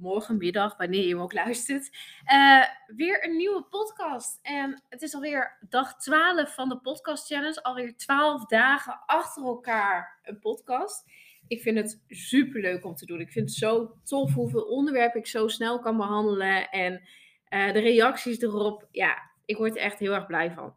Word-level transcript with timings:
morgen, 0.00 0.36
middag, 0.36 0.76
wanneer 0.76 1.02
je 1.02 1.08
hem 1.08 1.22
ook 1.22 1.32
luistert. 1.32 1.90
Uh, 2.32 2.64
weer 2.86 3.24
een 3.24 3.36
nieuwe 3.36 3.62
podcast. 3.62 4.38
En 4.42 4.82
het 4.88 5.02
is 5.02 5.14
alweer 5.14 5.58
dag 5.68 5.96
12 5.96 6.54
van 6.54 6.68
de 6.68 6.78
podcast 6.78 7.26
challenge. 7.26 7.62
Alweer 7.62 7.96
12 7.96 8.44
dagen 8.44 9.02
achter 9.06 9.44
elkaar 9.44 10.20
een 10.22 10.38
podcast. 10.38 11.04
Ik 11.46 11.60
vind 11.60 11.76
het 11.76 12.02
super 12.08 12.60
leuk 12.60 12.84
om 12.84 12.94
te 12.94 13.06
doen. 13.06 13.20
Ik 13.20 13.30
vind 13.30 13.48
het 13.48 13.58
zo 13.58 13.96
tof 14.04 14.34
hoeveel 14.34 14.62
onderwerpen 14.62 15.20
ik 15.20 15.26
zo 15.26 15.48
snel 15.48 15.78
kan 15.78 15.96
behandelen. 15.96 16.70
En 16.70 16.92
uh, 17.48 17.72
de 17.72 17.80
reacties 17.80 18.40
erop. 18.40 18.88
Ja, 18.90 19.30
ik 19.44 19.56
word 19.56 19.76
er 19.76 19.82
echt 19.82 19.98
heel 19.98 20.14
erg 20.14 20.26
blij 20.26 20.50
van. 20.52 20.76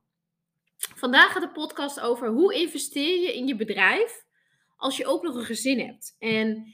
Vandaag 0.77 1.31
gaat 1.31 1.41
de 1.41 1.51
podcast 1.51 1.99
over 1.99 2.27
hoe 2.27 2.53
investeer 2.53 3.21
je 3.21 3.35
in 3.35 3.47
je 3.47 3.55
bedrijf 3.55 4.25
als 4.75 4.97
je 4.97 5.05
ook 5.05 5.23
nog 5.23 5.35
een 5.35 5.45
gezin 5.45 5.79
hebt. 5.79 6.15
En 6.19 6.73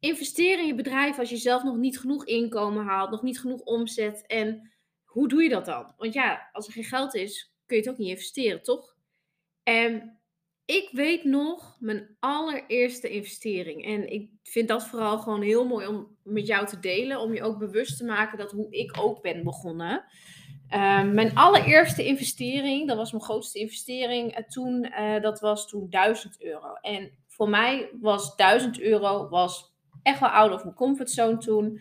investeer 0.00 0.58
in 0.58 0.66
je 0.66 0.74
bedrijf 0.74 1.18
als 1.18 1.30
je 1.30 1.36
zelf 1.36 1.62
nog 1.62 1.76
niet 1.76 1.98
genoeg 1.98 2.26
inkomen 2.26 2.84
haalt, 2.84 3.10
nog 3.10 3.22
niet 3.22 3.40
genoeg 3.40 3.60
omzet. 3.60 4.26
En 4.26 4.72
hoe 5.04 5.28
doe 5.28 5.42
je 5.42 5.48
dat 5.48 5.64
dan? 5.64 5.94
Want 5.96 6.12
ja, 6.12 6.48
als 6.52 6.66
er 6.66 6.72
geen 6.72 6.84
geld 6.84 7.14
is, 7.14 7.54
kun 7.66 7.76
je 7.76 7.82
het 7.82 7.92
ook 7.92 7.98
niet 7.98 8.08
investeren, 8.08 8.62
toch? 8.62 8.96
En 9.62 10.20
ik 10.64 10.88
weet 10.92 11.24
nog 11.24 11.76
mijn 11.80 12.16
allereerste 12.18 13.10
investering. 13.10 13.84
En 13.84 14.12
ik 14.12 14.30
vind 14.42 14.68
dat 14.68 14.86
vooral 14.86 15.18
gewoon 15.18 15.42
heel 15.42 15.66
mooi 15.66 15.86
om 15.86 16.16
met 16.22 16.46
jou 16.46 16.66
te 16.66 16.78
delen. 16.78 17.20
Om 17.20 17.34
je 17.34 17.42
ook 17.42 17.58
bewust 17.58 17.96
te 17.96 18.04
maken 18.04 18.38
dat 18.38 18.50
hoe 18.50 18.70
ik 18.70 18.96
ook 19.00 19.22
ben 19.22 19.44
begonnen. 19.44 20.04
Uh, 20.74 21.04
mijn 21.04 21.34
allereerste 21.34 22.04
investering, 22.04 22.88
dat 22.88 22.96
was 22.96 23.10
mijn 23.12 23.24
grootste 23.24 23.58
investering 23.58 24.38
uh, 24.38 24.44
toen, 24.46 24.84
uh, 24.84 25.20
dat 25.20 25.40
was 25.40 25.68
toen 25.68 25.90
1000 25.90 26.42
euro. 26.42 26.72
En 26.72 27.10
voor 27.26 27.48
mij 27.48 27.90
was 28.00 28.36
1000 28.36 28.80
euro 28.80 29.28
was 29.28 29.69
echt 30.02 30.20
wel 30.20 30.28
out 30.28 30.52
of 30.52 30.62
mijn 30.62 30.74
comfortzone 30.74 31.36
toen. 31.36 31.80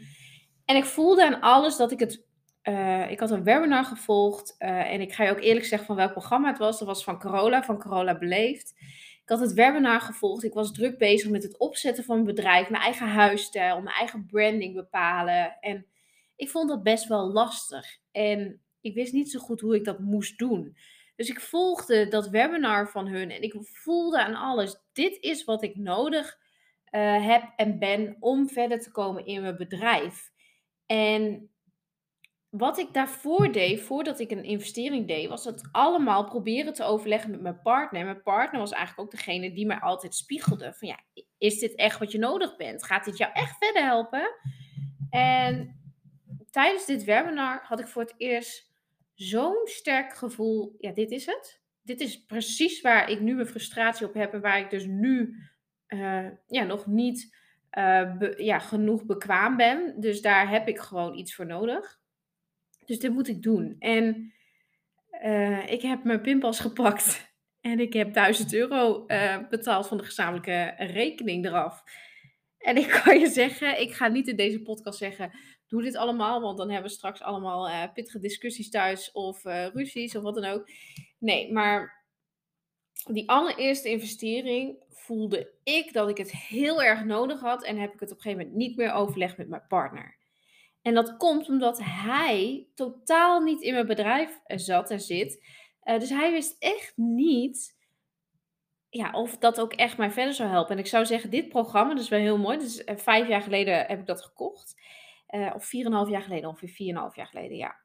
En 0.65 0.75
ik 0.75 0.85
voelde 0.85 1.25
aan 1.25 1.41
alles 1.41 1.77
dat 1.77 1.91
ik 1.91 1.99
het. 1.99 2.27
Uh, 2.63 3.11
ik 3.11 3.19
had 3.19 3.31
een 3.31 3.43
webinar 3.43 3.85
gevolgd. 3.85 4.55
Uh, 4.59 4.91
en 4.91 5.01
ik 5.01 5.13
ga 5.13 5.23
je 5.23 5.31
ook 5.31 5.41
eerlijk 5.41 5.65
zeggen 5.65 5.87
van 5.87 5.95
welk 5.95 6.11
programma 6.11 6.47
het 6.47 6.57
was. 6.57 6.79
Dat 6.79 6.87
was 6.87 7.03
van 7.03 7.19
Corolla, 7.19 7.63
van 7.63 7.79
Corolla 7.79 8.17
Beleefd. 8.17 8.73
Ik 9.29 9.29
had 9.29 9.39
het 9.39 9.53
webinar 9.53 10.01
gevolgd. 10.01 10.43
Ik 10.43 10.53
was 10.53 10.71
druk 10.71 10.97
bezig 10.97 11.29
met 11.29 11.43
het 11.43 11.57
opzetten 11.57 12.03
van 12.03 12.15
mijn 12.15 12.35
bedrijf, 12.35 12.69
mijn 12.69 12.83
eigen 12.83 13.07
huisstijl, 13.07 13.81
mijn 13.81 13.95
eigen 13.95 14.25
branding 14.25 14.75
bepalen. 14.75 15.57
En 15.59 15.85
ik 16.35 16.49
vond 16.49 16.69
dat 16.69 16.83
best 16.83 17.07
wel 17.07 17.31
lastig. 17.31 17.85
En 18.11 18.61
ik 18.81 18.93
wist 18.93 19.13
niet 19.13 19.31
zo 19.31 19.39
goed 19.39 19.61
hoe 19.61 19.75
ik 19.75 19.85
dat 19.85 19.99
moest 19.99 20.37
doen. 20.37 20.77
Dus 21.15 21.29
ik 21.29 21.39
volgde 21.39 22.07
dat 22.07 22.29
webinar 22.29 22.89
van 22.89 23.07
hun 23.07 23.31
en 23.31 23.41
ik 23.41 23.55
voelde 23.61 24.23
aan 24.23 24.35
alles: 24.35 24.75
dit 24.93 25.17
is 25.21 25.43
wat 25.43 25.63
ik 25.63 25.75
nodig 25.75 26.37
uh, 26.91 27.27
heb 27.27 27.53
en 27.55 27.79
ben 27.79 28.17
om 28.19 28.49
verder 28.49 28.79
te 28.79 28.91
komen 28.91 29.25
in 29.25 29.41
mijn 29.41 29.57
bedrijf. 29.57 30.31
En 30.85 31.49
wat 32.49 32.77
ik 32.77 32.93
daarvoor 32.93 33.51
deed, 33.51 33.81
voordat 33.81 34.19
ik 34.19 34.31
een 34.31 34.43
investering 34.43 35.07
deed, 35.07 35.29
was 35.29 35.45
het 35.45 35.69
allemaal 35.71 36.25
proberen 36.25 36.73
te 36.73 36.83
overleggen 36.83 37.31
met 37.31 37.41
mijn 37.41 37.61
partner. 37.61 38.05
Mijn 38.05 38.23
partner 38.23 38.59
was 38.59 38.71
eigenlijk 38.71 39.01
ook 39.01 39.17
degene 39.17 39.53
die 39.53 39.65
mij 39.65 39.79
altijd 39.79 40.15
spiegelde: 40.15 40.73
van 40.73 40.87
ja, 40.87 40.99
is 41.37 41.59
dit 41.59 41.75
echt 41.75 41.99
wat 41.99 42.11
je 42.11 42.17
nodig 42.17 42.55
bent? 42.55 42.83
Gaat 42.83 43.05
dit 43.05 43.17
jou 43.17 43.31
echt 43.33 43.58
verder 43.58 43.83
helpen? 43.83 44.35
En 45.09 45.80
tijdens 46.52 46.85
dit 46.85 47.03
webinar 47.03 47.59
had 47.64 47.80
ik 47.80 47.87
voor 47.87 48.02
het 48.02 48.14
eerst 48.17 48.73
zo'n 49.14 49.61
sterk 49.64 50.14
gevoel: 50.14 50.75
ja, 50.77 50.91
dit 50.91 51.11
is 51.11 51.25
het. 51.25 51.61
Dit 51.81 51.99
is 51.99 52.25
precies 52.25 52.81
waar 52.81 53.09
ik 53.09 53.19
nu 53.19 53.35
mijn 53.35 53.47
frustratie 53.47 54.08
op 54.08 54.14
heb 54.14 54.33
en 54.33 54.41
waar 54.41 54.59
ik 54.59 54.69
dus 54.69 54.85
nu 54.85 55.35
uh, 55.89 56.27
ja, 56.48 56.64
nog 56.64 56.86
niet 56.86 57.38
be, 57.72 58.33
ja, 58.38 58.60
genoeg 58.60 59.05
bekwaam 59.05 59.58
ben. 59.58 59.94
Dus 60.00 60.22
daar 60.22 60.50
heb 60.50 60.67
ik 60.67 60.80
gewoon 60.80 61.17
iets 61.17 61.36
voor 61.36 61.45
nodig. 61.45 62.00
Dus 62.86 63.00
dit 63.00 63.11
moet 63.11 63.27
ik 63.27 63.42
doen. 63.42 63.76
En 63.80 64.33
uh, 65.23 65.72
ik 65.72 65.82
heb 65.82 66.04
mijn 66.04 66.22
pinpas 66.22 66.60
gepakt. 66.60 67.27
En 67.61 67.80
ik 67.80 67.94
heb 67.94 68.14
1000 68.14 68.54
euro 68.54 69.05
betaald 69.50 69.88
van 69.88 69.98
de 69.98 70.04
gezamenlijke 70.04 70.73
rekening 70.77 71.45
eraf. 71.45 71.83
En 72.58 72.77
ik 72.77 73.02
kan 73.04 73.20
je 73.20 73.27
zeggen, 73.27 73.82
ik 73.82 73.94
ga 73.94 74.08
niet 74.08 74.27
in 74.27 74.36
deze 74.36 74.61
podcast 74.61 74.98
zeggen, 74.98 75.32
doe 75.67 75.82
dit 75.82 75.95
allemaal, 75.95 76.42
want 76.42 76.58
dan 76.58 76.70
hebben 76.70 76.89
we 76.89 76.98
straks 76.98 77.21
allemaal 77.21 77.92
pittige 77.94 78.20
discussies 78.20 78.70
thuis 78.70 79.11
of 79.11 79.44
ruzies 79.73 80.16
of 80.16 80.23
wat 80.23 80.36
dan 80.36 80.45
ook. 80.45 80.70
Nee, 81.17 81.54
maar 81.54 81.98
die 83.04 83.30
allereerste 83.30 83.89
investering 83.89 84.77
voelde 84.89 85.52
ik 85.64 85.93
dat 85.93 86.10
ik 86.10 86.17
het 86.17 86.32
heel 86.32 86.83
erg 86.83 87.04
nodig 87.04 87.39
had 87.39 87.64
en 87.64 87.77
heb 87.77 87.93
ik 87.93 87.99
het 87.99 88.11
op 88.11 88.15
een 88.15 88.21
gegeven 88.21 88.45
moment 88.45 88.61
niet 88.61 88.77
meer 88.77 88.92
overlegd 88.92 89.37
met 89.37 89.49
mijn 89.49 89.67
partner. 89.67 90.17
En 90.82 90.93
dat 90.93 91.17
komt 91.17 91.49
omdat 91.49 91.80
hij 91.83 92.67
totaal 92.76 93.42
niet 93.42 93.61
in 93.61 93.73
mijn 93.73 93.88
bedrijf 93.88 94.39
eh, 94.43 94.58
zat 94.58 94.92
en 94.92 94.99
zit. 94.99 95.45
Uh, 95.83 95.99
dus 95.99 96.09
hij 96.09 96.32
wist 96.32 96.55
echt 96.59 96.93
niet 96.95 97.77
ja, 98.89 99.11
of 99.11 99.38
dat 99.38 99.59
ook 99.59 99.73
echt 99.73 99.98
mij 99.98 100.11
verder 100.11 100.33
zou 100.33 100.49
helpen. 100.49 100.71
En 100.71 100.80
ik 100.80 100.88
zou 100.88 101.05
zeggen, 101.05 101.30
dit 101.30 101.49
programma, 101.49 101.93
dat 101.93 102.04
is 102.04 102.09
wel 102.09 102.20
heel 102.20 102.38
mooi. 102.38 102.58
Dus 102.58 102.83
vijf 102.86 103.27
jaar 103.27 103.42
geleden 103.42 103.86
heb 103.86 103.99
ik 103.99 104.05
dat 104.05 104.21
gekocht. 104.21 104.76
Of 105.54 105.65
vier 105.65 105.86
en 105.86 105.92
een 105.92 105.98
half 105.98 106.09
jaar 106.09 106.21
geleden, 106.21 106.49
ongeveer 106.49 106.70
vier 106.70 106.89
en 106.89 106.95
een 106.95 107.02
half 107.02 107.15
jaar 107.15 107.27
geleden, 107.27 107.58
ja. 107.58 107.76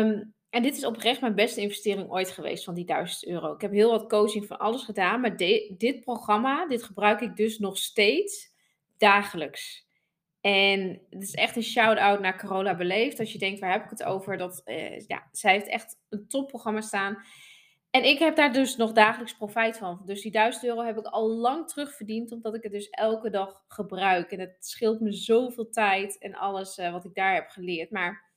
Um, 0.00 0.34
en 0.50 0.62
dit 0.62 0.76
is 0.76 0.84
oprecht 0.84 1.20
mijn 1.20 1.34
beste 1.34 1.60
investering 1.60 2.10
ooit 2.10 2.30
geweest 2.30 2.64
van 2.64 2.74
die 2.74 2.84
1000 2.84 3.26
euro. 3.26 3.54
Ik 3.54 3.60
heb 3.60 3.72
heel 3.72 3.90
wat 3.90 4.08
coaching 4.08 4.46
van 4.46 4.58
alles 4.58 4.82
gedaan, 4.82 5.20
maar 5.20 5.36
dit 5.76 6.00
programma, 6.00 6.66
dit 6.66 6.82
gebruik 6.82 7.20
ik 7.20 7.36
dus 7.36 7.58
nog 7.58 7.78
steeds 7.78 8.54
dagelijks. 8.96 9.86
En 10.40 11.00
het 11.10 11.22
is 11.22 11.34
echt 11.34 11.56
een 11.56 11.62
shout-out 11.62 12.20
naar 12.20 12.38
Corolla 12.38 12.76
Beleefd. 12.76 13.18
Als 13.18 13.32
je 13.32 13.38
denkt, 13.38 13.60
waar 13.60 13.72
heb 13.72 13.84
ik 13.84 13.90
het 13.90 14.02
over? 14.02 14.36
Dat, 14.36 14.62
uh, 14.64 15.06
ja, 15.06 15.28
zij 15.32 15.52
heeft 15.52 15.68
echt 15.68 15.98
een 16.08 16.28
topprogramma 16.28 16.80
staan. 16.80 17.18
En 17.90 18.04
ik 18.04 18.18
heb 18.18 18.36
daar 18.36 18.52
dus 18.52 18.76
nog 18.76 18.92
dagelijks 18.92 19.36
profijt 19.36 19.78
van. 19.78 20.02
Dus 20.04 20.22
die 20.22 20.32
1000 20.32 20.64
euro 20.64 20.82
heb 20.82 20.98
ik 20.98 21.06
al 21.06 21.28
lang 21.28 21.68
terugverdiend, 21.68 22.32
omdat 22.32 22.54
ik 22.54 22.62
het 22.62 22.72
dus 22.72 22.88
elke 22.88 23.30
dag 23.30 23.64
gebruik. 23.68 24.30
En 24.30 24.40
het 24.40 24.56
scheelt 24.58 25.00
me 25.00 25.12
zoveel 25.12 25.68
tijd 25.68 26.18
en 26.18 26.34
alles 26.34 26.78
uh, 26.78 26.92
wat 26.92 27.04
ik 27.04 27.14
daar 27.14 27.34
heb 27.34 27.48
geleerd. 27.48 27.90
Maar 27.90 28.27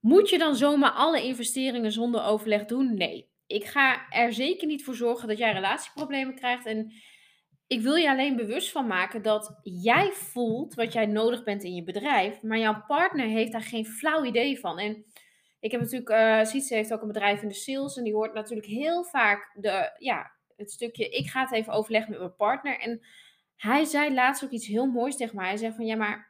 moet 0.00 0.30
je 0.30 0.38
dan 0.38 0.56
zomaar 0.56 0.90
alle 0.90 1.22
investeringen 1.22 1.92
zonder 1.92 2.24
overleg 2.24 2.64
doen? 2.64 2.94
Nee. 2.94 3.28
Ik 3.46 3.64
ga 3.64 4.10
er 4.10 4.32
zeker 4.32 4.66
niet 4.66 4.84
voor 4.84 4.94
zorgen 4.94 5.28
dat 5.28 5.38
jij 5.38 5.52
relatieproblemen 5.52 6.34
krijgt. 6.34 6.66
En 6.66 6.92
ik 7.66 7.80
wil 7.80 7.94
je 7.94 8.10
alleen 8.10 8.36
bewust 8.36 8.70
van 8.70 8.86
maken 8.86 9.22
dat 9.22 9.58
jij 9.62 10.12
voelt 10.12 10.74
wat 10.74 10.92
jij 10.92 11.06
nodig 11.06 11.44
bent 11.44 11.64
in 11.64 11.74
je 11.74 11.84
bedrijf, 11.84 12.42
maar 12.42 12.58
jouw 12.58 12.84
partner 12.86 13.26
heeft 13.26 13.52
daar 13.52 13.62
geen 13.62 13.86
flauw 13.86 14.24
idee 14.24 14.60
van. 14.60 14.78
En 14.78 15.04
ik 15.60 15.70
heb 15.70 15.80
natuurlijk, 15.80 16.10
uh, 16.10 16.44
Sietse 16.44 16.74
heeft 16.74 16.92
ook 16.92 17.00
een 17.00 17.06
bedrijf 17.06 17.42
in 17.42 17.48
de 17.48 17.54
sales 17.54 17.96
en 17.96 18.04
die 18.04 18.14
hoort 18.14 18.34
natuurlijk 18.34 18.68
heel 18.68 19.04
vaak 19.04 19.50
de, 19.54 19.94
ja, 19.98 20.30
het 20.56 20.70
stukje, 20.70 21.08
ik 21.08 21.26
ga 21.26 21.40
het 21.40 21.52
even 21.52 21.72
overleggen 21.72 22.10
met 22.10 22.20
mijn 22.20 22.36
partner. 22.36 22.78
En 22.78 23.06
hij 23.56 23.84
zei 23.84 24.14
laatst 24.14 24.44
ook 24.44 24.50
iets 24.50 24.66
heel 24.66 24.86
moois 24.86 25.16
tegen 25.16 25.36
mij. 25.36 25.48
Hij 25.48 25.56
zegt 25.56 25.76
van, 25.76 25.86
ja, 25.86 25.96
maar 25.96 26.27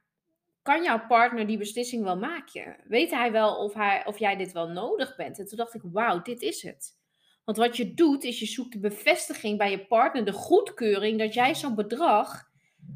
kan 0.63 0.83
jouw 0.83 1.07
partner 1.07 1.47
die 1.47 1.59
beslissing 1.59 2.05
wel 2.05 2.19
maken? 2.19 2.77
Weet 2.85 3.11
hij 3.11 3.33
wel 3.33 3.57
of, 3.57 3.75
hij, 3.75 4.07
of 4.07 4.19
jij 4.19 4.37
dit 4.37 4.53
wel 4.53 4.69
nodig 4.69 5.17
bent? 5.17 5.39
En 5.39 5.47
toen 5.47 5.59
dacht 5.59 5.75
ik, 5.75 5.83
wauw, 5.85 6.23
dit 6.23 6.43
is 6.43 6.63
het. 6.63 6.97
Want 7.45 7.59
wat 7.59 7.77
je 7.77 7.95
doet, 7.95 8.25
is 8.25 8.39
je 8.39 8.47
zoekt 8.47 8.73
de 8.73 8.79
bevestiging 8.79 9.59
bij 9.59 9.71
je 9.71 9.87
partner, 9.87 10.25
de 10.25 10.33
goedkeuring 10.33 11.19
dat 11.19 11.35
jij 11.35 11.55
zo'n 11.55 11.75
bedrag 11.75 12.49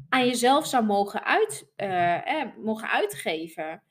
aan 0.09 0.25
jezelf 0.25 0.67
zou 0.67 0.85
mogen, 0.85 1.23
uit, 1.23 1.71
uh, 1.77 2.41
eh, 2.41 2.47
mogen 2.57 2.89
uitgeven. 2.89 3.83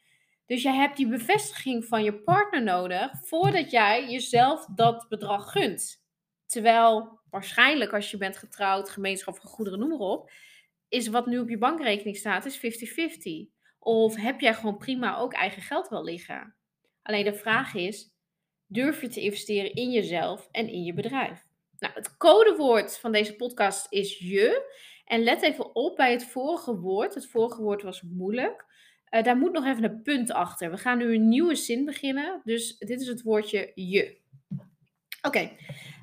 Dus 0.46 0.62
je 0.62 0.70
hebt 0.70 0.96
die 0.96 1.08
bevestiging 1.08 1.84
van 1.84 2.04
je 2.04 2.22
partner 2.22 2.62
nodig 2.62 3.10
voordat 3.22 3.70
jij 3.70 4.10
jezelf 4.10 4.66
dat 4.74 5.06
bedrag 5.08 5.52
gunt. 5.52 6.04
Terwijl 6.46 7.20
waarschijnlijk 7.30 7.92
als 7.92 8.10
je 8.10 8.16
bent 8.16 8.36
getrouwd, 8.36 8.90
gemeenschap 8.90 9.36
van 9.36 9.50
goederen, 9.50 9.78
noem 9.78 9.88
maar 9.88 9.98
op, 9.98 10.30
is 10.88 11.08
wat 11.08 11.26
nu 11.26 11.38
op 11.38 11.48
je 11.48 11.58
bankrekening 11.58 12.16
staat, 12.16 12.44
is 12.44 12.58
50-50. 12.58 13.61
Of 13.84 14.16
heb 14.16 14.40
jij 14.40 14.54
gewoon 14.54 14.76
prima 14.76 15.16
ook 15.16 15.32
eigen 15.32 15.62
geld 15.62 15.88
wel 15.88 16.04
liggen? 16.04 16.54
Alleen 17.02 17.24
de 17.24 17.34
vraag 17.34 17.74
is, 17.74 18.10
durf 18.66 19.00
je 19.00 19.08
te 19.08 19.20
investeren 19.20 19.74
in 19.74 19.90
jezelf 19.90 20.48
en 20.50 20.68
in 20.68 20.82
je 20.82 20.94
bedrijf? 20.94 21.46
Nou, 21.78 21.94
het 21.94 22.16
codewoord 22.16 22.98
van 22.98 23.12
deze 23.12 23.36
podcast 23.36 23.86
is 23.90 24.18
je. 24.18 24.72
En 25.04 25.22
let 25.22 25.42
even 25.42 25.74
op 25.74 25.96
bij 25.96 26.12
het 26.12 26.24
vorige 26.24 26.78
woord. 26.78 27.14
Het 27.14 27.26
vorige 27.26 27.62
woord 27.62 27.82
was 27.82 28.02
moeilijk. 28.02 28.64
Uh, 29.10 29.22
daar 29.22 29.36
moet 29.36 29.52
nog 29.52 29.66
even 29.66 29.84
een 29.84 30.02
punt 30.02 30.32
achter. 30.32 30.70
We 30.70 30.76
gaan 30.76 30.98
nu 30.98 31.14
een 31.14 31.28
nieuwe 31.28 31.54
zin 31.54 31.84
beginnen. 31.84 32.40
Dus 32.44 32.78
dit 32.78 33.00
is 33.00 33.06
het 33.06 33.22
woordje 33.22 33.72
je. 33.74 34.20
Oké. 35.22 35.50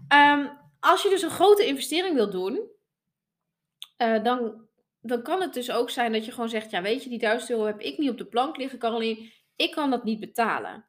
Ehm, 0.07 0.47
als 0.79 1.03
je 1.03 1.09
dus 1.09 1.21
een 1.21 1.29
grote 1.29 1.65
investering 1.65 2.15
wilt 2.15 2.31
doen, 2.31 2.69
uh, 3.97 4.23
dan, 4.23 4.67
dan 5.01 5.21
kan 5.21 5.41
het 5.41 5.53
dus 5.53 5.71
ook 5.71 5.89
zijn 5.89 6.11
dat 6.11 6.25
je 6.25 6.31
gewoon 6.31 6.49
zegt: 6.49 6.71
Ja, 6.71 6.81
weet 6.81 7.03
je, 7.03 7.09
die 7.09 7.19
1000 7.19 7.51
euro 7.51 7.65
heb 7.65 7.79
ik 7.79 7.97
niet 7.97 8.09
op 8.09 8.17
de 8.17 8.25
plank 8.25 8.57
liggen, 8.57 8.79
Caroline. 8.79 9.31
Ik 9.55 9.71
kan 9.71 9.89
dat 9.89 10.03
niet 10.03 10.19
betalen. 10.19 10.85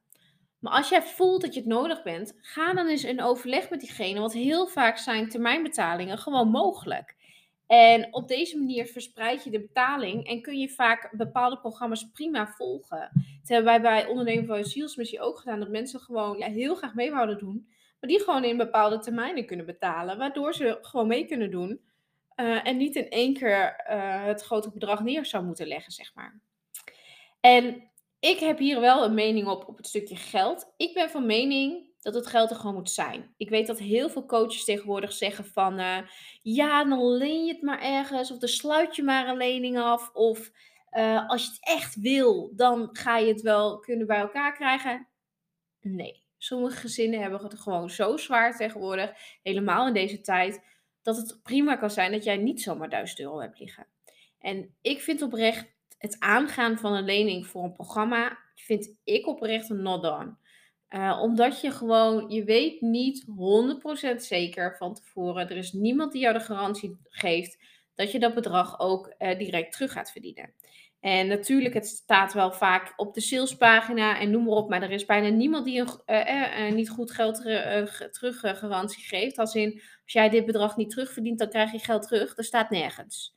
Maar 0.58 0.72
als 0.72 0.88
jij 0.88 1.02
voelt 1.02 1.40
dat 1.40 1.54
je 1.54 1.60
het 1.60 1.68
nodig 1.68 2.02
bent, 2.02 2.38
ga 2.40 2.74
dan 2.74 2.86
eens 2.86 3.04
in 3.04 3.22
overleg 3.22 3.70
met 3.70 3.80
diegene. 3.80 4.20
Want 4.20 4.32
heel 4.32 4.66
vaak 4.66 4.98
zijn 4.98 5.28
termijnbetalingen 5.28 6.18
gewoon 6.18 6.48
mogelijk. 6.48 7.16
En 7.66 8.14
op 8.14 8.28
deze 8.28 8.58
manier 8.58 8.86
verspreid 8.86 9.44
je 9.44 9.50
de 9.50 9.60
betaling 9.60 10.26
en 10.26 10.42
kun 10.42 10.58
je 10.58 10.68
vaak 10.68 11.16
bepaalde 11.16 11.58
programma's 11.58 12.10
prima 12.12 12.46
volgen. 12.46 13.10
Dat 13.12 13.48
hebben 13.48 13.64
wij 13.64 13.80
bij 13.80 14.06
Ondernemen 14.06 14.56
je 14.56 14.64
Zielsmissie 14.64 15.20
ook 15.20 15.38
gedaan. 15.38 15.60
Dat 15.60 15.68
mensen 15.68 16.00
gewoon 16.00 16.38
ja, 16.38 16.46
heel 16.46 16.74
graag 16.74 16.94
mee 16.94 17.10
wouden 17.10 17.38
doen. 17.38 17.68
Maar 18.00 18.10
die 18.10 18.20
gewoon 18.20 18.44
in 18.44 18.56
bepaalde 18.56 18.98
termijnen 18.98 19.46
kunnen 19.46 19.66
betalen. 19.66 20.18
Waardoor 20.18 20.54
ze 20.54 20.78
gewoon 20.80 21.06
mee 21.06 21.24
kunnen 21.24 21.50
doen. 21.50 21.80
Uh, 22.37 22.67
en 22.67 22.77
niet 22.77 22.97
in 22.97 23.09
één 23.09 23.35
keer 23.35 23.85
uh, 23.91 24.25
het 24.25 24.43
grote 24.43 24.71
bedrag 24.71 25.03
neer 25.03 25.27
zou 25.27 25.44
moeten 25.44 25.67
leggen, 25.67 25.93
zeg 25.93 26.15
maar. 26.15 26.41
En 27.41 27.91
ik 28.21 28.38
heb 28.38 28.59
hier 28.59 28.81
wel 28.81 29.05
een 29.05 29.15
mening 29.15 29.47
op, 29.49 29.69
op 29.69 29.77
het 29.77 29.87
stukje 29.87 30.17
geld. 30.17 30.73
Ik 30.77 30.94
ben 30.94 31.11
van 31.11 31.27
mening 31.27 31.88
dat 32.00 32.15
het 32.15 32.27
geld 32.27 32.50
er 32.50 32.56
gewoon 32.56 32.75
moet 32.75 32.91
zijn. 32.91 33.35
Ik 33.37 33.49
weet 33.49 33.67
dat 33.67 33.79
heel 33.79 34.11
veel 34.11 34.27
coaches 34.27 34.65
tegenwoordig 34.65 35.12
zeggen 35.12 35.44
van... 35.44 35.81
Uh, 35.81 35.99
ja, 36.43 36.85
dan 36.85 37.17
leen 37.17 37.44
je 37.44 37.53
het 37.53 37.62
maar 37.62 37.82
ergens. 37.82 38.31
Of 38.31 38.38
dan 38.38 38.49
sluit 38.49 38.97
je 38.97 39.03
maar 39.03 39.29
een 39.29 39.37
lening 39.37 39.79
af. 39.79 40.11
Of 40.12 40.50
als 41.27 41.44
je 41.44 41.50
het 41.50 41.59
echt 41.61 42.00
wil, 42.00 42.53
dan 42.56 42.88
ga 42.93 43.19
je 43.19 43.32
het 43.32 43.41
wel 43.41 43.79
kunnen 43.79 44.06
bij 44.06 44.19
elkaar 44.19 44.55
krijgen. 44.55 45.09
Nee, 45.81 46.23
sommige 46.38 46.77
gezinnen 46.77 47.21
hebben 47.21 47.43
het 47.43 47.61
gewoon 47.61 47.91
zo 47.91 48.17
zwaar 48.17 48.56
tegenwoordig. 48.56 49.12
Helemaal 49.43 49.87
in 49.87 49.93
deze 49.93 50.21
tijd. 50.21 50.65
Dat 51.02 51.17
het 51.17 51.41
prima 51.43 51.76
kan 51.76 51.91
zijn 51.91 52.12
dat 52.12 52.25
jij 52.25 52.37
niet 52.37 52.62
zomaar 52.62 52.88
1000 52.88 53.20
euro 53.20 53.41
hebt 53.41 53.58
liggen. 53.58 53.87
En 54.38 54.75
ik 54.81 55.00
vind 55.00 55.23
oprecht 55.23 55.73
het 55.99 56.17
aangaan 56.19 56.79
van 56.79 56.93
een 56.93 57.05
lening 57.05 57.47
voor 57.47 57.64
een 57.64 57.73
programma, 57.73 58.38
vind 58.55 58.94
ik 59.05 59.26
oprecht 59.26 59.70
een 59.70 59.82
not 59.82 60.02
done. 60.02 60.35
Uh, 60.91 61.19
omdat 61.23 61.61
je 61.61 61.70
gewoon, 61.70 62.31
je 62.31 62.44
weet 62.44 62.81
niet 62.81 63.25
100% 64.14 64.17
zeker 64.17 64.76
van 64.76 64.94
tevoren. 64.94 65.49
Er 65.49 65.56
is 65.56 65.73
niemand 65.73 66.12
die 66.12 66.20
jou 66.20 66.35
de 66.35 66.44
garantie 66.44 66.99
geeft 67.08 67.58
dat 67.94 68.12
je 68.12 68.19
dat 68.19 68.35
bedrag 68.35 68.81
ook 68.81 69.14
uh, 69.19 69.38
direct 69.38 69.73
terug 69.73 69.93
gaat 69.93 70.12
verdienen. 70.12 70.55
En 71.00 71.26
natuurlijk, 71.26 71.75
het 71.75 71.87
staat 71.87 72.32
wel 72.32 72.52
vaak 72.52 72.93
op 72.97 73.14
de 73.14 73.20
salespagina 73.20 74.19
en 74.19 74.31
noem 74.31 74.44
maar 74.44 74.56
op. 74.56 74.69
Maar 74.69 74.82
er 74.82 74.91
is 74.91 75.05
bijna 75.05 75.29
niemand 75.29 75.64
die 75.64 75.81
een 75.81 76.69
uh, 76.69 76.73
niet 76.73 76.91
goed 76.91 77.11
geld 77.11 77.37
teruggarantie 78.11 79.05
geeft. 79.05 79.38
Als 79.38 79.55
in, 79.55 79.73
als 79.73 80.12
jij 80.12 80.29
dit 80.29 80.47
bedrag 80.47 80.76
niet 80.76 80.91
terugverdient, 80.91 81.38
dan 81.38 81.49
krijg 81.49 81.73
je 81.73 81.79
geld 81.79 82.02
terug. 82.02 82.35
Dat 82.35 82.44
staat 82.44 82.70
nergens. 82.70 83.37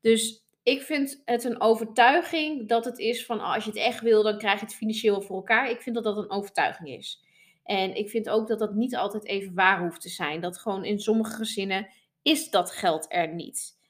Dus 0.00 0.44
ik 0.62 0.82
vind 0.82 1.22
het 1.24 1.44
een 1.44 1.60
overtuiging 1.60 2.68
dat 2.68 2.84
het 2.84 2.98
is 2.98 3.26
van 3.26 3.38
oh, 3.38 3.54
als 3.54 3.64
je 3.64 3.70
het 3.70 3.78
echt 3.78 4.00
wil, 4.00 4.22
dan 4.22 4.38
krijg 4.38 4.58
je 4.58 4.66
het 4.66 4.74
financieel 4.74 5.22
voor 5.22 5.36
elkaar. 5.36 5.70
Ik 5.70 5.82
vind 5.82 5.94
dat 5.94 6.04
dat 6.04 6.16
een 6.16 6.30
overtuiging 6.30 6.88
is. 6.88 7.24
En 7.64 7.94
ik 7.94 8.10
vind 8.10 8.28
ook 8.28 8.48
dat 8.48 8.58
dat 8.58 8.74
niet 8.74 8.96
altijd 8.96 9.26
even 9.26 9.54
waar 9.54 9.80
hoeft 9.80 10.00
te 10.00 10.08
zijn. 10.08 10.40
Dat 10.40 10.58
gewoon 10.58 10.84
in 10.84 11.00
sommige 11.00 11.32
gezinnen 11.32 11.88
is 12.22 12.50
dat 12.50 12.70
geld 12.70 13.06
er 13.08 13.34
niet. 13.34 13.80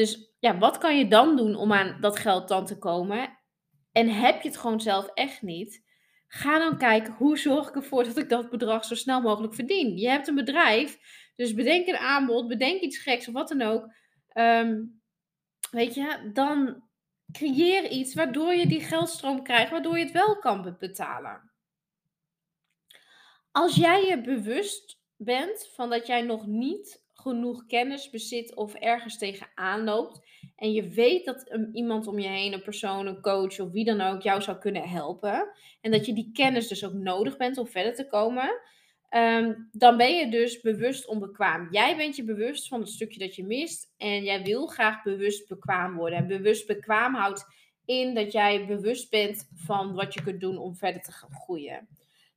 Dus 0.00 0.32
ja, 0.38 0.58
wat 0.58 0.78
kan 0.78 0.98
je 0.98 1.08
dan 1.08 1.36
doen 1.36 1.54
om 1.54 1.72
aan 1.72 2.00
dat 2.00 2.18
geld 2.18 2.48
dan 2.48 2.66
te 2.66 2.78
komen? 2.78 3.38
En 3.92 4.08
heb 4.08 4.42
je 4.42 4.48
het 4.48 4.56
gewoon 4.58 4.80
zelf 4.80 5.06
echt 5.06 5.42
niet? 5.42 5.84
Ga 6.26 6.58
dan 6.58 6.78
kijken 6.78 7.12
hoe 7.12 7.38
zorg 7.38 7.68
ik 7.68 7.74
ervoor 7.74 8.04
dat 8.04 8.16
ik 8.16 8.28
dat 8.28 8.50
bedrag 8.50 8.84
zo 8.84 8.94
snel 8.94 9.20
mogelijk 9.20 9.54
verdien. 9.54 9.96
Je 9.96 10.08
hebt 10.08 10.28
een 10.28 10.34
bedrijf, 10.34 10.98
dus 11.36 11.54
bedenk 11.54 11.86
een 11.86 11.96
aanbod, 11.96 12.48
bedenk 12.48 12.80
iets 12.80 12.98
geks 12.98 13.28
of 13.28 13.34
wat 13.34 13.48
dan 13.48 13.62
ook. 13.62 13.92
Um, 14.34 15.02
weet 15.70 15.94
je, 15.94 16.30
dan 16.32 16.82
creëer 17.32 17.90
iets 17.90 18.14
waardoor 18.14 18.54
je 18.54 18.66
die 18.66 18.80
geldstroom 18.80 19.42
krijgt, 19.42 19.70
waardoor 19.70 19.98
je 19.98 20.04
het 20.04 20.12
wel 20.12 20.38
kan 20.38 20.76
betalen. 20.78 21.52
Als 23.50 23.74
jij 23.74 24.04
je 24.04 24.20
bewust 24.20 25.00
bent 25.16 25.70
van 25.74 25.90
dat 25.90 26.06
jij 26.06 26.22
nog 26.22 26.46
niet 26.46 27.08
genoeg 27.20 27.66
kennis 27.66 28.10
bezit 28.10 28.54
of 28.54 28.74
ergens 28.74 29.18
tegenaan 29.18 29.84
loopt 29.84 30.20
en 30.56 30.72
je 30.72 30.88
weet 30.88 31.24
dat 31.24 31.58
iemand 31.72 32.06
om 32.06 32.18
je 32.18 32.28
heen, 32.28 32.52
een 32.52 32.62
persoon, 32.62 33.06
een 33.06 33.20
coach 33.20 33.60
of 33.60 33.70
wie 33.70 33.84
dan 33.84 34.00
ook 34.00 34.22
jou 34.22 34.42
zou 34.42 34.58
kunnen 34.58 34.88
helpen 34.88 35.50
en 35.80 35.90
dat 35.90 36.06
je 36.06 36.12
die 36.12 36.30
kennis 36.32 36.68
dus 36.68 36.84
ook 36.84 36.92
nodig 36.92 37.36
bent 37.36 37.58
om 37.58 37.66
verder 37.66 37.94
te 37.94 38.06
komen, 38.06 38.60
Ehm, 39.10 39.54
dan 39.72 39.96
ben 39.96 40.16
je 40.16 40.30
dus 40.30 40.60
bewust 40.60 41.06
onbekwaam. 41.06 41.68
Jij 41.70 41.96
bent 41.96 42.16
je 42.16 42.24
bewust 42.24 42.68
van 42.68 42.80
het 42.80 42.88
stukje 42.88 43.18
dat 43.18 43.34
je 43.34 43.46
mist 43.46 43.94
en 43.96 44.24
jij 44.24 44.42
wil 44.42 44.66
graag 44.66 45.02
bewust 45.02 45.48
bekwaam 45.48 45.96
worden. 45.96 46.18
En 46.18 46.26
bewust 46.26 46.66
bekwaam 46.66 47.14
houdt 47.14 47.44
in 47.84 48.14
dat 48.14 48.32
jij 48.32 48.66
bewust 48.66 49.10
bent 49.10 49.50
van 49.54 49.94
wat 49.94 50.14
je 50.14 50.22
kunt 50.22 50.40
doen 50.40 50.58
om 50.58 50.76
verder 50.76 51.02
te 51.02 51.12
groeien. 51.12 51.88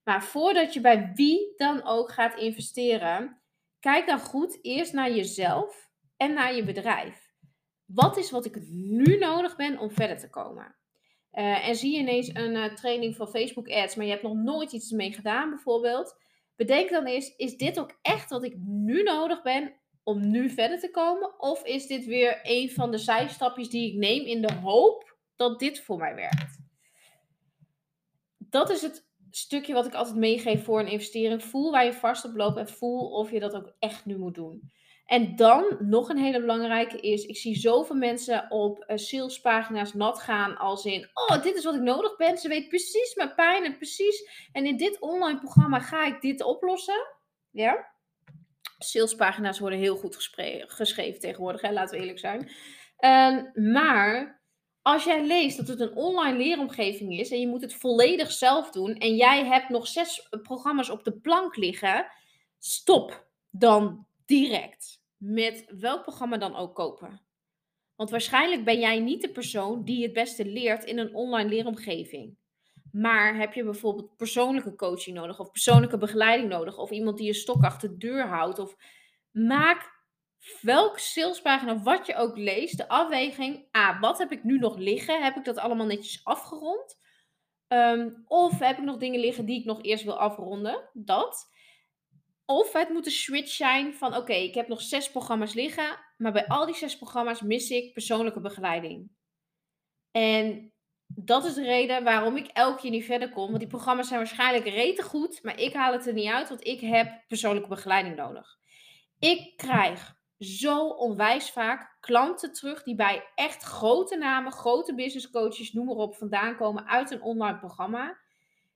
Maar 0.03 0.24
voordat 0.24 0.74
je 0.74 0.81
bij 0.81 1.12
wie 1.15 1.53
dan 1.57 1.83
ook 1.86 2.12
gaat 2.12 2.39
investeren, 2.39 3.41
kijk 3.83 4.07
dan 4.07 4.19
goed 4.19 4.59
eerst 4.62 4.94
naar 4.94 5.12
jezelf 5.12 5.89
en 6.18 6.33
naar 6.33 6.56
je 6.56 6.63
bedrijf. 6.63 7.31
Wat 7.85 8.18
is 8.18 8.31
wat 8.31 8.45
ik 8.45 8.68
nu 8.71 9.18
nodig 9.18 9.56
ben 9.56 9.77
om 9.77 9.91
verder 9.91 10.18
te 10.18 10.30
komen? 10.30 10.75
Uh, 11.31 11.68
en 11.68 11.75
zie 11.75 11.94
je 11.94 12.00
ineens 12.00 12.27
een 12.33 12.56
uh, 12.56 12.74
training 12.74 13.15
van 13.15 13.27
Facebook 13.27 13.69
ads, 13.69 13.95
maar 13.95 14.06
je 14.06 14.12
hebt 14.12 14.24
nog 14.24 14.35
nooit 14.35 14.71
iets 14.71 14.91
mee 14.91 15.13
gedaan 15.13 15.50
bijvoorbeeld 15.50 16.15
bedenk 16.56 16.89
dan 16.89 17.06
eens, 17.06 17.35
is 17.35 17.57
dit 17.57 17.80
ook 17.80 17.97
echt 18.01 18.30
wat 18.30 18.44
ik 18.44 18.56
nu 18.57 19.03
nodig 19.03 19.41
ben 19.41 19.74
om 20.03 20.29
nu 20.29 20.50
verder 20.50 20.79
te 20.79 20.91
komen? 20.91 21.39
Of 21.39 21.63
is 21.63 21.88
dit 21.88 22.06
weer 22.06 22.39
een 22.44 22.71
van 22.71 22.91
de 22.91 22.97
zijstapjes 22.97 23.69
die 23.69 23.91
ik 23.91 23.97
neem 23.97 24.25
in 24.25 24.41
de 24.41 24.53
hoop 24.53 25.18
dat 25.36 25.59
dit 25.59 25.81
voor 25.81 25.97
mij 25.97 26.15
werkt? 26.15 26.62
Dat 28.38 28.69
is 28.69 28.81
het 28.81 29.12
stukje 29.35 29.74
wat 29.74 29.85
ik 29.85 29.94
altijd 29.94 30.15
meegeef 30.15 30.63
voor 30.63 30.80
een 30.80 30.88
investering. 30.88 31.44
Voel 31.44 31.71
waar 31.71 31.85
je 31.85 31.94
vast 31.94 32.25
op 32.25 32.35
loopt 32.35 32.57
en 32.57 32.69
voel 32.69 33.09
of 33.09 33.31
je 33.31 33.39
dat 33.39 33.56
ook 33.56 33.74
echt 33.80 34.06
nu 34.06 34.18
moet 34.18 34.35
doen. 34.35 34.71
En 35.06 35.35
dan 35.35 35.77
nog 35.80 36.09
een 36.09 36.18
hele 36.18 36.39
belangrijke 36.39 37.00
is, 37.00 37.25
ik 37.25 37.38
zie 37.38 37.56
zoveel 37.56 37.95
mensen 37.95 38.51
op 38.51 38.85
uh, 38.88 38.97
salespagina's 38.97 39.94
nat 39.94 40.19
gaan 40.19 40.57
als 40.57 40.85
in, 40.85 41.09
oh, 41.13 41.44
dit 41.44 41.56
is 41.56 41.63
wat 41.63 41.75
ik 41.75 41.81
nodig 41.81 42.15
ben. 42.15 42.38
Ze 42.38 42.47
weet 42.47 42.68
precies 42.68 43.15
mijn 43.15 43.35
pijn 43.35 43.63
en 43.63 43.77
precies. 43.77 44.47
En 44.51 44.65
in 44.65 44.77
dit 44.77 45.00
online 45.00 45.39
programma 45.39 45.79
ga 45.79 46.06
ik 46.06 46.21
dit 46.21 46.44
oplossen. 46.44 47.07
Ja. 47.51 47.91
Salespagina's 48.77 49.60
worden 49.60 49.79
heel 49.79 49.96
goed 49.96 50.31
geschreven 50.67 51.19
tegenwoordig, 51.19 51.62
hè? 51.62 51.72
laten 51.72 51.96
we 51.96 52.01
eerlijk 52.01 52.19
zijn. 52.19 52.51
Uh, 53.00 53.72
maar 53.74 54.42
als 54.84 55.04
jij 55.04 55.25
leest 55.25 55.58
dat 55.58 55.68
het 55.68 55.80
een 55.80 55.96
online 55.96 56.38
leeromgeving 56.38 57.20
is 57.20 57.32
en 57.32 57.40
je 57.40 57.48
moet 57.48 57.62
het 57.62 57.74
volledig 57.74 58.32
zelf 58.32 58.72
doen 58.72 58.96
en 58.96 59.16
jij 59.16 59.46
hebt 59.46 59.70
nog 59.70 59.88
zes 59.88 60.28
programma's 60.42 60.90
op 60.90 61.04
de 61.04 61.20
plank 61.20 61.56
liggen, 61.56 62.08
stop 62.60 63.28
dan 63.50 64.08
direct 64.25 65.02
met 65.18 65.66
welk 65.80 66.02
programma 66.02 66.38
dan 66.38 66.56
ook 66.56 66.75
kopen. 66.75 67.22
Want 67.96 68.10
waarschijnlijk 68.10 68.66
ben 68.66 68.80
jij 68.80 69.00
niet 69.00 69.22
de 69.22 69.32
persoon 69.32 69.84
die 69.84 70.04
het 70.04 70.13
beste 70.13 70.46
leert 70.46 70.84
in 70.84 70.98
een 70.98 71.16
online 71.16 71.50
leeromgeving. 71.50 72.38
Maar 72.92 73.36
heb 73.36 73.54
je 73.54 73.63
bijvoorbeeld 73.63 74.16
persoonlijke 74.16 74.75
coaching 74.75 75.16
nodig 75.16 75.40
of 75.40 75.52
persoonlijke 75.52 75.98
begeleiding 75.98 76.50
nodig 76.50 76.78
of 76.78 76.92
iemand 76.92 77.18
die 77.18 77.25
je 77.25 77.34
stok 77.34 77.63
achter 77.63 77.90
de 77.90 77.98
deur 77.98 78.28
houdt 78.28 78.60
of 78.60 78.75
maak 79.32 79.92
welke 80.62 81.00
salespagina 81.00 81.81
wat 81.81 82.05
je 82.05 82.15
ook 82.15 82.38
leest 82.38 82.77
de 82.77 82.88
afweging, 82.88 83.67
a, 83.77 84.00
wat 84.00 84.17
heb 84.17 84.31
ik 84.31 84.43
nu 84.43 84.57
nog 84.57 84.77
liggen? 84.77 85.23
Heb 85.23 85.35
ik 85.35 85.45
dat 85.45 85.57
allemaal 85.57 85.85
netjes 85.85 86.25
afgerond? 86.25 87.01
Ehm, 87.67 88.09
of 88.25 88.59
heb 88.59 88.77
ik 88.77 88.83
nog 88.83 88.97
dingen 88.97 89.19
liggen 89.19 89.45
die 89.45 89.59
ik 89.59 89.65
nog 89.65 89.83
eerst 89.83 90.03
wil 90.03 90.19
afronden? 90.19 90.89
Dat. 90.93 91.51
Of 92.45 92.73
het 92.73 92.89
moet 92.89 93.05
een 93.05 93.12
switch 93.12 93.51
zijn 93.51 93.93
van 93.93 94.15
oké, 94.15 94.33
ik 94.33 94.55
heb 94.55 94.67
nog 94.67 94.81
zes 94.81 95.12
programma's 95.12 95.53
liggen, 95.53 96.00
maar 96.17 96.31
bij 96.31 96.47
al 96.47 96.65
die 96.65 96.75
zes 96.75 96.97
programma's 96.97 97.41
mis 97.41 97.69
ik 97.69 97.93
persoonlijke 97.93 98.41
begeleiding. 98.41 99.09
En 100.12 100.73
dat 101.07 101.45
is 101.45 101.53
de 101.53 101.63
reden 101.63 102.03
waarom 102.03 102.38
ik 102.38 102.47
elke 102.47 102.81
keer 102.81 102.91
niet 102.91 103.05
verder 103.05 103.29
kom. 103.29 103.47
Want 103.47 103.59
die 103.59 103.67
programma's 103.67 104.07
zijn 104.07 104.19
waarschijnlijk 104.19 104.67
rete 104.67 105.03
goed, 105.03 105.43
maar 105.43 105.59
ik 105.59 105.73
haal 105.73 105.93
het 105.93 106.07
er 106.07 106.13
niet 106.13 106.31
uit, 106.31 106.50
want 106.50 106.67
ik 106.67 106.79
heb 106.79 107.23
persoonlijke 107.27 107.69
begeleiding 107.69 108.15
nodig. 108.15 108.57
Ik 109.19 109.57
krijg 109.57 110.15
zo 110.40 110.88
onwijs 110.88 111.52
vaak 111.52 111.98
klanten 112.00 112.54
terug 112.54 112.84
die 112.84 112.96
bij 112.96 113.24
echt 113.36 113.63
grote 113.63 114.18
namen, 114.18 114.52
grote 114.52 114.96
business 114.96 115.30
coaches, 115.30 115.74
noem 115.74 115.86
maar 115.86 115.96
op, 115.96 116.16
vandaan 116.16 116.56
komen 116.56 116.88
uit 116.88 117.12
een 117.12 117.22
online 117.22 117.58
programma. 117.58 118.18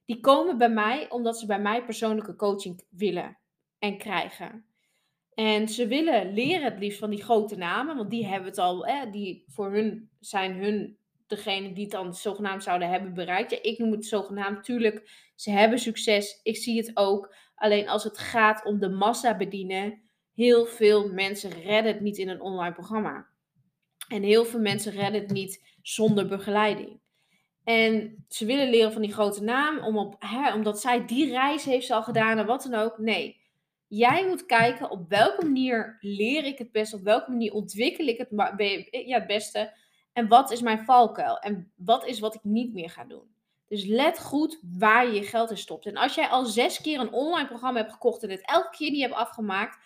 Die 0.05 0.19
komen 0.19 0.57
bij 0.57 0.69
mij 0.69 1.09
omdat 1.09 1.39
ze 1.39 1.45
bij 1.45 1.59
mij 1.59 1.85
persoonlijke 1.85 2.35
coaching 2.35 2.83
willen 2.89 3.37
en 3.79 3.97
krijgen. 3.97 4.65
En 5.33 5.67
ze 5.67 5.87
willen 5.87 6.33
leren 6.33 6.63
het 6.63 6.79
liefst 6.79 6.99
van 6.99 7.09
die 7.09 7.23
grote 7.23 7.55
namen, 7.55 7.95
want 7.95 8.09
die 8.09 8.27
hebben 8.27 8.49
het 8.49 8.57
al, 8.57 8.85
hè, 8.85 9.09
die 9.09 9.43
voor 9.47 9.71
hun 9.71 10.09
zijn 10.19 10.53
hun 10.53 10.97
degene 11.27 11.73
die 11.73 11.83
het 11.83 11.91
dan 11.91 12.13
zogenaamd 12.13 12.63
zouden 12.63 12.89
hebben 12.89 13.13
bereikt. 13.13 13.51
Ja, 13.51 13.57
ik 13.61 13.77
noem 13.77 13.91
het 13.91 14.05
zogenaamd, 14.05 14.55
natuurlijk 14.55 15.31
Ze 15.35 15.51
hebben 15.51 15.79
succes. 15.79 16.39
Ik 16.43 16.57
zie 16.57 16.77
het 16.77 16.91
ook. 16.93 17.35
Alleen 17.55 17.89
als 17.89 18.03
het 18.03 18.17
gaat 18.17 18.65
om 18.65 18.79
de 18.79 18.89
massa 18.89 19.37
bedienen, 19.37 20.01
heel 20.37 20.65
veel 20.65 21.11
mensen 21.11 21.49
redden 21.49 21.93
het 21.93 22.01
niet 22.01 22.17
in 22.17 22.29
een 22.29 22.41
online 22.41 22.73
programma. 22.73 23.27
En 24.07 24.23
heel 24.23 24.45
veel 24.45 24.59
mensen 24.59 24.91
redden 24.91 25.21
het 25.21 25.31
niet 25.31 25.77
zonder 25.81 26.27
begeleiding. 26.27 26.99
En 27.63 28.25
ze 28.29 28.45
willen 28.45 28.69
leren 28.69 28.91
van 28.91 29.01
die 29.01 29.13
grote 29.13 29.43
naam, 29.43 29.79
om 29.79 29.97
op, 29.97 30.15
hè, 30.19 30.53
omdat 30.53 30.81
zij 30.81 31.05
die 31.05 31.29
reis 31.29 31.63
heeft 31.63 31.91
al 31.91 32.03
gedaan 32.03 32.37
en 32.37 32.45
wat 32.45 32.63
dan 32.63 32.79
ook. 32.79 32.97
Nee, 32.97 33.41
jij 33.87 34.27
moet 34.27 34.45
kijken 34.45 34.89
op 34.89 35.09
welke 35.09 35.45
manier 35.45 35.97
leer 36.01 36.43
ik 36.43 36.57
het 36.57 36.71
best, 36.71 36.93
op 36.93 37.01
welke 37.01 37.31
manier 37.31 37.53
ontwikkel 37.53 38.07
ik 38.07 38.17
het, 38.17 38.29
ja, 39.05 39.17
het 39.17 39.27
beste. 39.27 39.73
En 40.13 40.27
wat 40.27 40.51
is 40.51 40.61
mijn 40.61 40.85
valkuil? 40.85 41.39
En 41.39 41.71
wat 41.75 42.05
is 42.05 42.19
wat 42.19 42.35
ik 42.35 42.43
niet 42.43 42.73
meer 42.73 42.89
ga 42.89 43.03
doen? 43.03 43.35
Dus 43.67 43.85
let 43.85 44.19
goed 44.19 44.59
waar 44.77 45.07
je 45.07 45.13
je 45.13 45.23
geld 45.23 45.49
in 45.49 45.57
stopt. 45.57 45.85
En 45.85 45.97
als 45.97 46.15
jij 46.15 46.27
al 46.27 46.45
zes 46.45 46.81
keer 46.81 46.99
een 46.99 47.11
online 47.11 47.47
programma 47.47 47.79
hebt 47.79 47.91
gekocht 47.91 48.23
en 48.23 48.29
het 48.29 48.45
elke 48.45 48.77
keer 48.77 48.91
niet 48.91 49.01
hebt 49.01 49.13
afgemaakt, 49.13 49.77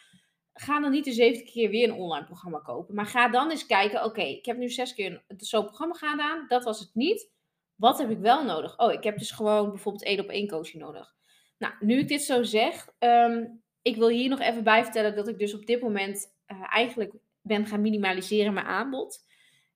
ga 0.62 0.80
dan 0.80 0.91
niet 0.91 1.06
de 1.06 1.12
zevende 1.12 1.51
keer 1.51 1.70
weer 1.70 1.89
een 1.89 1.96
online 1.96 2.25
programma 2.25 2.60
kopen. 2.60 2.96
Maar 2.96 3.06
ga 3.06 3.30
dan 3.30 3.50
eens 3.50 3.65
kijken, 3.65 4.03
oké, 4.03 4.22
ik 4.22 4.46
heb 4.46 4.58
nu 4.58 4.70
zes 4.70 4.94
keer 4.94 5.24
zo'n 5.38 5.65
programma 5.65 5.94
gedaan, 5.94 6.46
dat 6.48 6.63
was 6.63 6.80
het 6.80 6.89
niet. 6.94 7.32
Wat 7.75 7.98
heb 7.98 8.10
ik 8.10 8.20
wel 8.20 8.46
nodig? 8.46 8.80
Oh, 8.80 8.91
ik 8.91 9.03
heb 9.03 9.18
dus 9.18 9.32
gewoon 9.32 9.70
bijvoorbeeld 9.70 10.03
één 10.03 10.20
op 10.20 10.27
één 10.27 10.48
coaching 10.48 10.84
nodig. 10.84 11.15
Nou, 11.58 11.74
nu 11.80 11.98
ik 11.98 12.08
dit 12.08 12.22
zo 12.22 12.44
zeg, 12.44 12.88
um, 13.00 13.62
ik 13.82 13.96
wil 13.96 14.08
hier 14.08 14.30
nog 14.30 14.39
even 14.39 14.63
bij 14.63 14.84
vertellen 14.84 15.15
dat 15.15 15.27
ik 15.27 15.39
dus 15.39 15.53
op 15.53 15.65
dit 15.65 15.82
moment 15.82 16.36
uh, 16.48 16.63
eigenlijk 16.70 17.13
ben 17.41 17.65
gaan 17.65 17.82
minimaliseren 17.82 18.53
mijn 18.53 18.65
aanbod. 18.65 19.20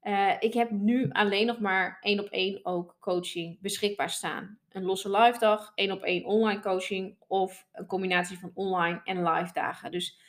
Uh, 0.04 0.34
ik 0.40 0.54
heb 0.54 0.72
nu 0.72 1.10
alleen 1.12 1.46
nog 1.46 1.60
maar 1.60 1.98
één 2.02 2.20
op 2.20 2.28
één 2.28 2.60
ook 2.66 2.98
coaching 3.00 3.62
beschikbaar 3.62 4.10
staan. 4.10 4.60
Een 4.70 4.84
losse 4.84 5.10
live 5.10 5.40
dag, 5.40 5.72
één 5.76 5.92
op 5.92 6.04
één 6.04 6.26
online 6.26 6.62
coaching 6.62 7.18
of 7.28 7.68
een 7.72 7.86
combinatie 7.86 8.40
van 8.40 8.52
online 8.54 9.02
en 9.04 9.24
live 9.24 9.54
dagen. 9.54 9.92
Dus 9.92 10.24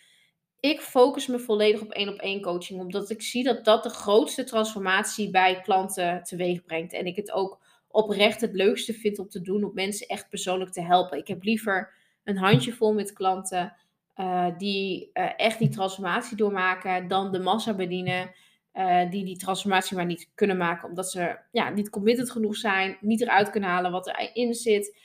ik 0.61 0.81
focus 0.81 1.27
me 1.27 1.39
volledig 1.39 1.81
op 1.81 1.91
één 1.91 2.09
op 2.09 2.19
één 2.19 2.41
coaching, 2.41 2.81
omdat 2.81 3.11
ik 3.11 3.23
zie 3.23 3.45
dat 3.45 3.65
dat 3.65 3.83
de 3.83 3.89
grootste 3.89 4.45
transformatie 4.45 5.31
bij 5.31 5.61
klanten 5.61 6.23
teweeg 6.23 6.65
brengt. 6.65 6.93
En 6.93 7.07
ik 7.07 7.17
het 7.17 7.33
ook 7.33 7.65
oprecht 7.89 8.41
het 8.41 8.53
leukste 8.53 8.93
vind 8.93 9.19
om 9.19 9.29
te 9.29 9.43
doen, 9.43 9.65
om 9.65 9.75
mensen 9.75 10.07
echt 10.07 10.29
persoonlijk 10.29 10.73
te 10.73 10.83
helpen. 10.83 11.19
Ik 11.19 11.29
heb 11.29 11.43
liever 11.43 11.93
een 12.25 12.37
handjevol 12.37 12.93
met 12.93 13.13
klanten 13.13 13.75
uh, 14.17 14.47
die 14.59 15.11
uh, 15.15 15.31
echt 15.37 15.59
die 15.59 15.69
transformatie 15.69 16.37
doormaken, 16.37 17.09
dan 17.09 17.33
de 17.33 17.39
massa 17.39 17.75
bedienen. 17.75 18.31
Uh, 18.75 19.11
die 19.11 19.25
die 19.25 19.37
transformatie 19.37 19.97
maar 19.97 20.07
niet 20.07 20.31
kunnen 20.35 20.57
maken, 20.57 20.89
omdat 20.89 21.11
ze 21.11 21.39
ja, 21.51 21.71
niet 21.71 21.91
committed 21.91 22.31
genoeg 22.31 22.57
zijn, 22.57 22.97
niet 23.01 23.21
eruit 23.21 23.51
kunnen 23.51 23.69
halen 23.69 23.91
wat 23.91 24.07
erin 24.07 24.55
zit, 24.55 24.99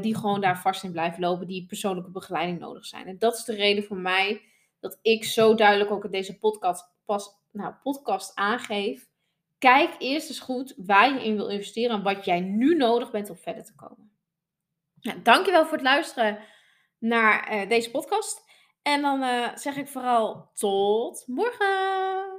die 0.00 0.16
gewoon 0.16 0.40
daar 0.40 0.58
vast 0.58 0.84
in 0.84 0.92
blijven 0.92 1.20
lopen, 1.20 1.46
die 1.46 1.66
persoonlijke 1.66 2.10
begeleiding 2.10 2.58
nodig 2.58 2.86
zijn. 2.86 3.06
En 3.06 3.18
dat 3.18 3.36
is 3.36 3.44
de 3.44 3.54
reden 3.54 3.84
voor 3.84 3.96
mij 3.96 4.40
dat 4.88 4.98
ik 5.02 5.24
zo 5.24 5.54
duidelijk 5.54 5.90
ook 5.90 6.04
in 6.04 6.10
deze 6.10 6.38
podcast, 6.38 6.94
pas, 7.04 7.30
nou, 7.52 7.74
podcast 7.82 8.34
aangeef. 8.34 9.08
Kijk 9.58 9.94
eerst 9.98 10.28
eens 10.28 10.40
goed 10.40 10.74
waar 10.76 11.14
je 11.14 11.24
in 11.24 11.36
wil 11.36 11.48
investeren 11.48 11.96
en 11.96 12.02
wat 12.02 12.24
jij 12.24 12.40
nu 12.40 12.76
nodig 12.76 13.10
bent 13.10 13.30
om 13.30 13.36
verder 13.36 13.64
te 13.64 13.74
komen. 13.74 14.10
Nou, 15.00 15.22
dankjewel 15.22 15.64
voor 15.64 15.72
het 15.72 15.86
luisteren 15.86 16.38
naar 16.98 17.54
uh, 17.54 17.68
deze 17.68 17.90
podcast. 17.90 18.44
En 18.82 19.02
dan 19.02 19.22
uh, 19.22 19.56
zeg 19.56 19.76
ik 19.76 19.88
vooral 19.88 20.50
tot 20.54 21.24
morgen. 21.26 22.35